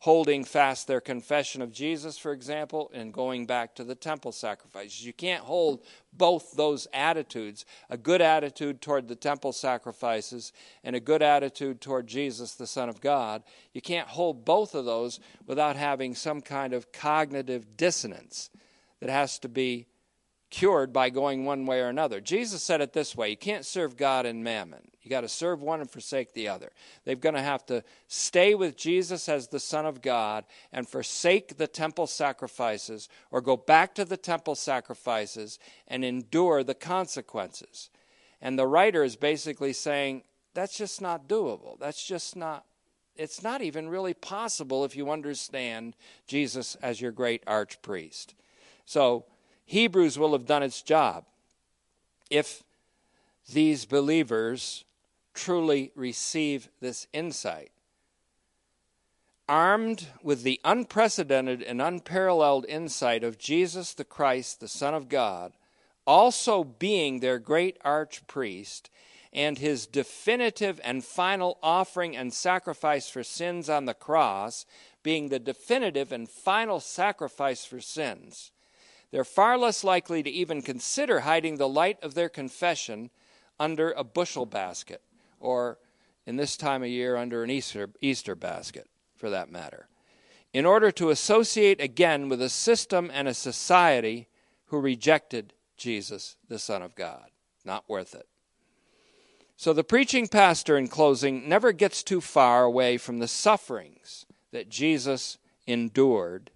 [0.00, 5.04] Holding fast their confession of Jesus, for example, and going back to the temple sacrifices.
[5.04, 11.00] You can't hold both those attitudes a good attitude toward the temple sacrifices and a
[11.00, 13.42] good attitude toward Jesus, the Son of God.
[13.74, 18.48] You can't hold both of those without having some kind of cognitive dissonance
[19.00, 19.86] that has to be
[20.50, 22.20] cured by going one way or another.
[22.20, 24.90] Jesus said it this way you can't serve God and mammon.
[25.02, 26.72] You got to serve one and forsake the other.
[27.04, 31.56] They're going to have to stay with Jesus as the Son of God and forsake
[31.56, 37.88] the temple sacrifices or go back to the temple sacrifices and endure the consequences.
[38.42, 41.78] And the writer is basically saying that's just not doable.
[41.78, 42.64] That's just not
[43.16, 45.94] it's not even really possible if you understand
[46.26, 48.28] Jesus as your great archpriest.
[48.86, 49.26] So
[49.70, 51.26] Hebrews will have done its job
[52.28, 52.64] if
[53.52, 54.84] these believers
[55.32, 57.70] truly receive this insight.
[59.48, 65.52] Armed with the unprecedented and unparalleled insight of Jesus the Christ, the Son of God,
[66.04, 68.90] also being their great archpriest,
[69.32, 74.66] and his definitive and final offering and sacrifice for sins on the cross,
[75.04, 78.50] being the definitive and final sacrifice for sins
[79.10, 83.10] they're far less likely to even consider hiding the light of their confession
[83.58, 85.02] under a bushel basket,
[85.38, 85.78] or
[86.26, 89.88] in this time of year, under an Easter, Easter basket, for that matter,
[90.52, 94.28] in order to associate again with a system and a society
[94.66, 97.26] who rejected Jesus, the Son of God.
[97.64, 98.26] Not worth it.
[99.56, 104.70] So the preaching pastor, in closing, never gets too far away from the sufferings that
[104.70, 105.36] Jesus
[105.66, 106.50] endured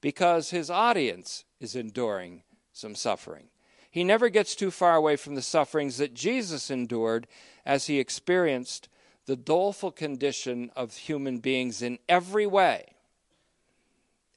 [0.00, 2.42] because his audience is enduring
[2.72, 3.48] some suffering.
[3.90, 7.26] He never gets too far away from the sufferings that Jesus endured
[7.66, 8.88] as he experienced
[9.26, 12.94] the doleful condition of human beings in every way,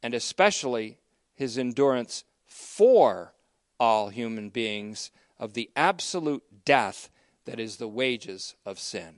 [0.02, 0.98] and especially
[1.36, 3.34] his endurance for
[3.80, 7.10] all human beings of the absolute death
[7.46, 9.16] that is the wages of sin.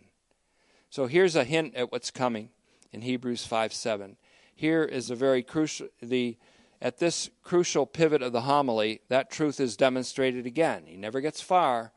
[0.89, 2.50] So here's a hint at what's coming
[2.91, 4.18] in Hebrews 5 7.
[4.56, 6.38] Here is a very crucial, the
[6.82, 10.84] at this crucial pivot of the homily, that truth is demonstrated again.
[10.86, 11.91] He never gets far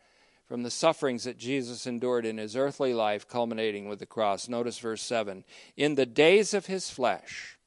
[0.46, 4.48] from the sufferings that Jesus endured in his earthly life, culminating with the cross.
[4.48, 5.44] Notice verse 7
[5.76, 7.58] In the days of his flesh,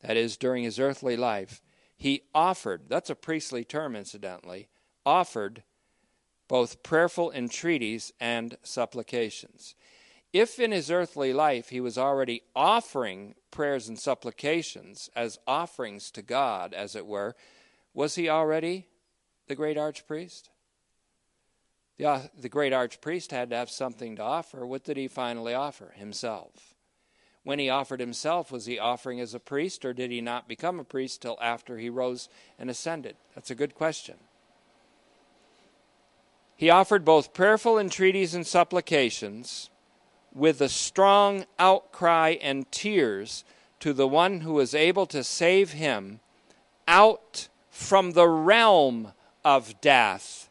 [0.00, 1.62] that is, during his earthly life,
[1.96, 4.68] he offered, that's a priestly term, incidentally,
[5.06, 5.62] offered
[6.48, 9.74] both prayerful entreaties and supplications.
[10.32, 16.22] If in his earthly life he was already offering prayers and supplications as offerings to
[16.22, 17.36] God, as it were,
[17.92, 18.86] was he already
[19.46, 20.48] the great archpriest?
[21.98, 24.66] The, uh, the great archpriest had to have something to offer.
[24.66, 25.92] What did he finally offer?
[25.96, 26.74] Himself.
[27.44, 30.80] When he offered himself, was he offering as a priest, or did he not become
[30.80, 32.28] a priest till after he rose
[32.58, 33.16] and ascended?
[33.34, 34.16] That's a good question.
[36.56, 39.70] He offered both prayerful entreaties and supplications
[40.34, 43.44] with a strong outcry and tears
[43.80, 46.20] to the one who was able to save him
[46.88, 49.12] out from the realm
[49.44, 50.48] of death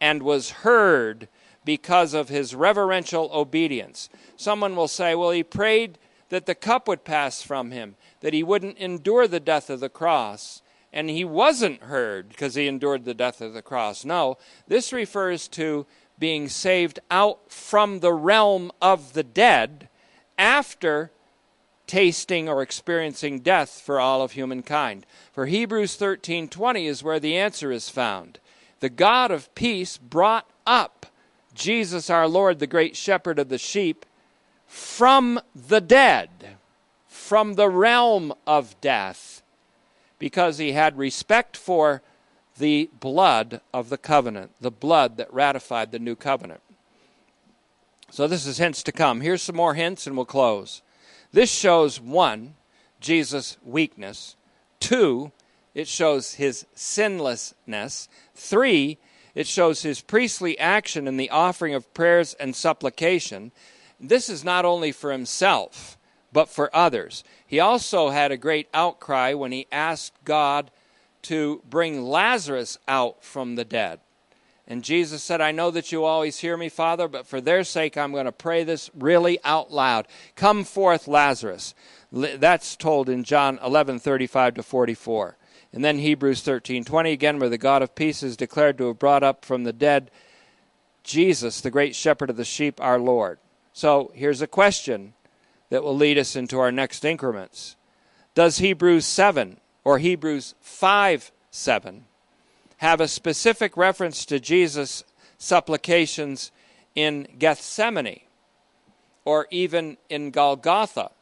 [0.00, 1.28] and was heard
[1.64, 4.08] because of his reverential obedience.
[4.36, 5.98] Someone will say, well, he prayed
[6.28, 9.88] that the cup would pass from him, that he wouldn't endure the death of the
[9.88, 10.62] cross,
[10.92, 14.04] and he wasn't heard because he endured the death of the cross.
[14.04, 15.86] No, this refers to
[16.18, 19.88] being saved out from the realm of the dead
[20.38, 21.10] after
[21.86, 25.06] tasting or experiencing death for all of humankind.
[25.32, 28.40] For Hebrews 13:20 is where the answer is found.
[28.80, 31.06] The God of peace brought up
[31.54, 34.04] Jesus our Lord, the great shepherd of the sheep,
[34.66, 36.56] from the dead,
[37.06, 39.42] from the realm of death,
[40.18, 42.02] because he had respect for
[42.58, 46.60] the blood of the covenant, the blood that ratified the new covenant.
[48.10, 49.20] So this is hints to come.
[49.20, 50.82] Here's some more hints and we'll close.
[51.32, 52.54] This shows one,
[53.00, 54.36] Jesus' weakness.
[54.80, 55.32] Two,
[55.74, 58.08] it shows his sinlessness.
[58.34, 58.98] Three,
[59.34, 63.52] it shows his priestly action in the offering of prayers and supplication.
[64.00, 65.98] This is not only for himself,
[66.32, 67.24] but for others.
[67.46, 70.70] He also had a great outcry when he asked God
[71.26, 74.00] to bring Lazarus out from the dead.
[74.68, 77.96] And Jesus said, I know that you always hear me, Father, but for their sake,
[77.96, 80.08] I'm going to pray this really out loud.
[80.34, 81.74] Come forth, Lazarus.
[82.10, 85.36] That's told in John 11 35 to 44.
[85.72, 88.98] And then Hebrews 13 20 again, where the God of peace is declared to have
[88.98, 90.10] brought up from the dead
[91.04, 93.38] Jesus, the great shepherd of the sheep, our Lord.
[93.72, 95.14] So here's a question
[95.70, 97.76] that will lead us into our next increments.
[98.34, 102.06] Does Hebrews 7 or Hebrews 5 7
[102.78, 105.04] have a specific reference to Jesus'
[105.38, 106.50] supplications
[106.96, 108.22] in Gethsemane
[109.24, 111.12] or even in Golgotha?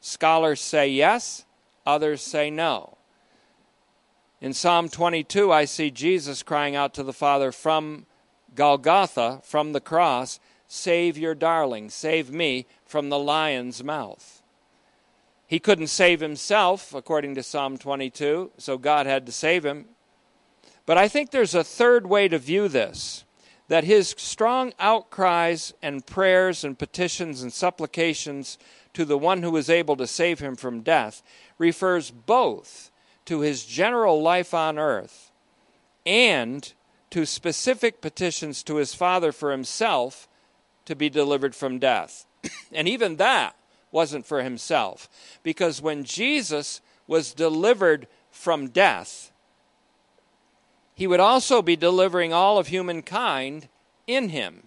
[0.00, 1.44] Scholars say yes,
[1.84, 2.96] others say no.
[4.40, 8.06] In Psalm 22, I see Jesus crying out to the Father from
[8.54, 14.37] Golgotha, from the cross, Save your darling, save me from the lion's mouth.
[15.48, 19.86] He couldn't save himself, according to Psalm 22, so God had to save him.
[20.84, 23.24] But I think there's a third way to view this
[23.68, 28.56] that his strong outcries and prayers and petitions and supplications
[28.94, 31.22] to the one who was able to save him from death
[31.58, 32.90] refers both
[33.26, 35.30] to his general life on earth
[36.06, 36.72] and
[37.10, 40.28] to specific petitions to his Father for himself
[40.86, 42.24] to be delivered from death.
[42.72, 43.54] and even that
[43.90, 45.08] wasn't for himself,
[45.42, 49.32] because when Jesus was delivered from death,
[50.94, 53.68] he would also be delivering all of humankind
[54.06, 54.64] in him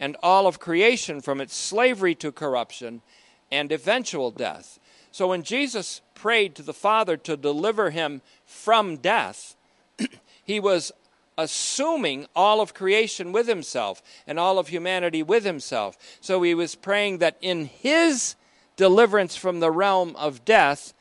[0.00, 3.02] and all of creation from its slavery to corruption
[3.50, 4.78] and eventual death.
[5.10, 9.56] So when Jesus prayed to the Father to deliver him from death,
[10.44, 10.92] he was
[11.36, 15.96] assuming all of creation with himself and all of humanity with himself.
[16.20, 18.34] So he was praying that in his
[18.78, 20.94] deliverance from the realm of death,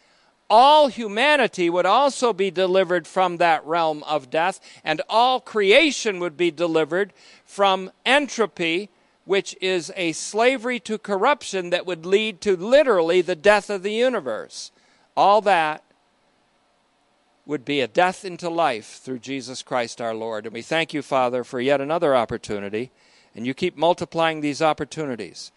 [0.50, 6.36] all humanity would also be delivered from that realm of death, and all creation would
[6.36, 7.14] be delivered
[7.46, 8.90] from entropy,
[9.26, 13.94] which is a slavery to corruption that would lead to literally the death of the
[13.94, 14.72] universe.
[15.16, 15.84] All that
[17.46, 20.46] would be a death into life through Jesus Christ our Lord.
[20.46, 22.92] And we thank you, Father, for yet another opportunity.
[23.36, 25.52] And you keep multiplying these opportunities.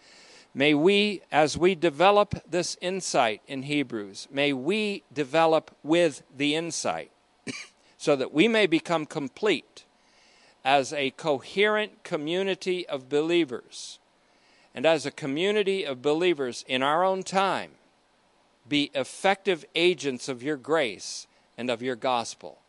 [0.53, 7.11] May we, as we develop this insight in Hebrews, may we develop with the insight
[7.97, 9.85] so that we may become complete
[10.65, 13.99] as a coherent community of believers.
[14.75, 17.71] And as a community of believers in our own time,
[18.67, 21.27] be effective agents of your grace
[21.57, 22.59] and of your gospel.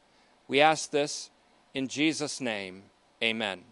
[0.48, 1.30] We ask this
[1.74, 2.84] in Jesus' name.
[3.22, 3.71] Amen.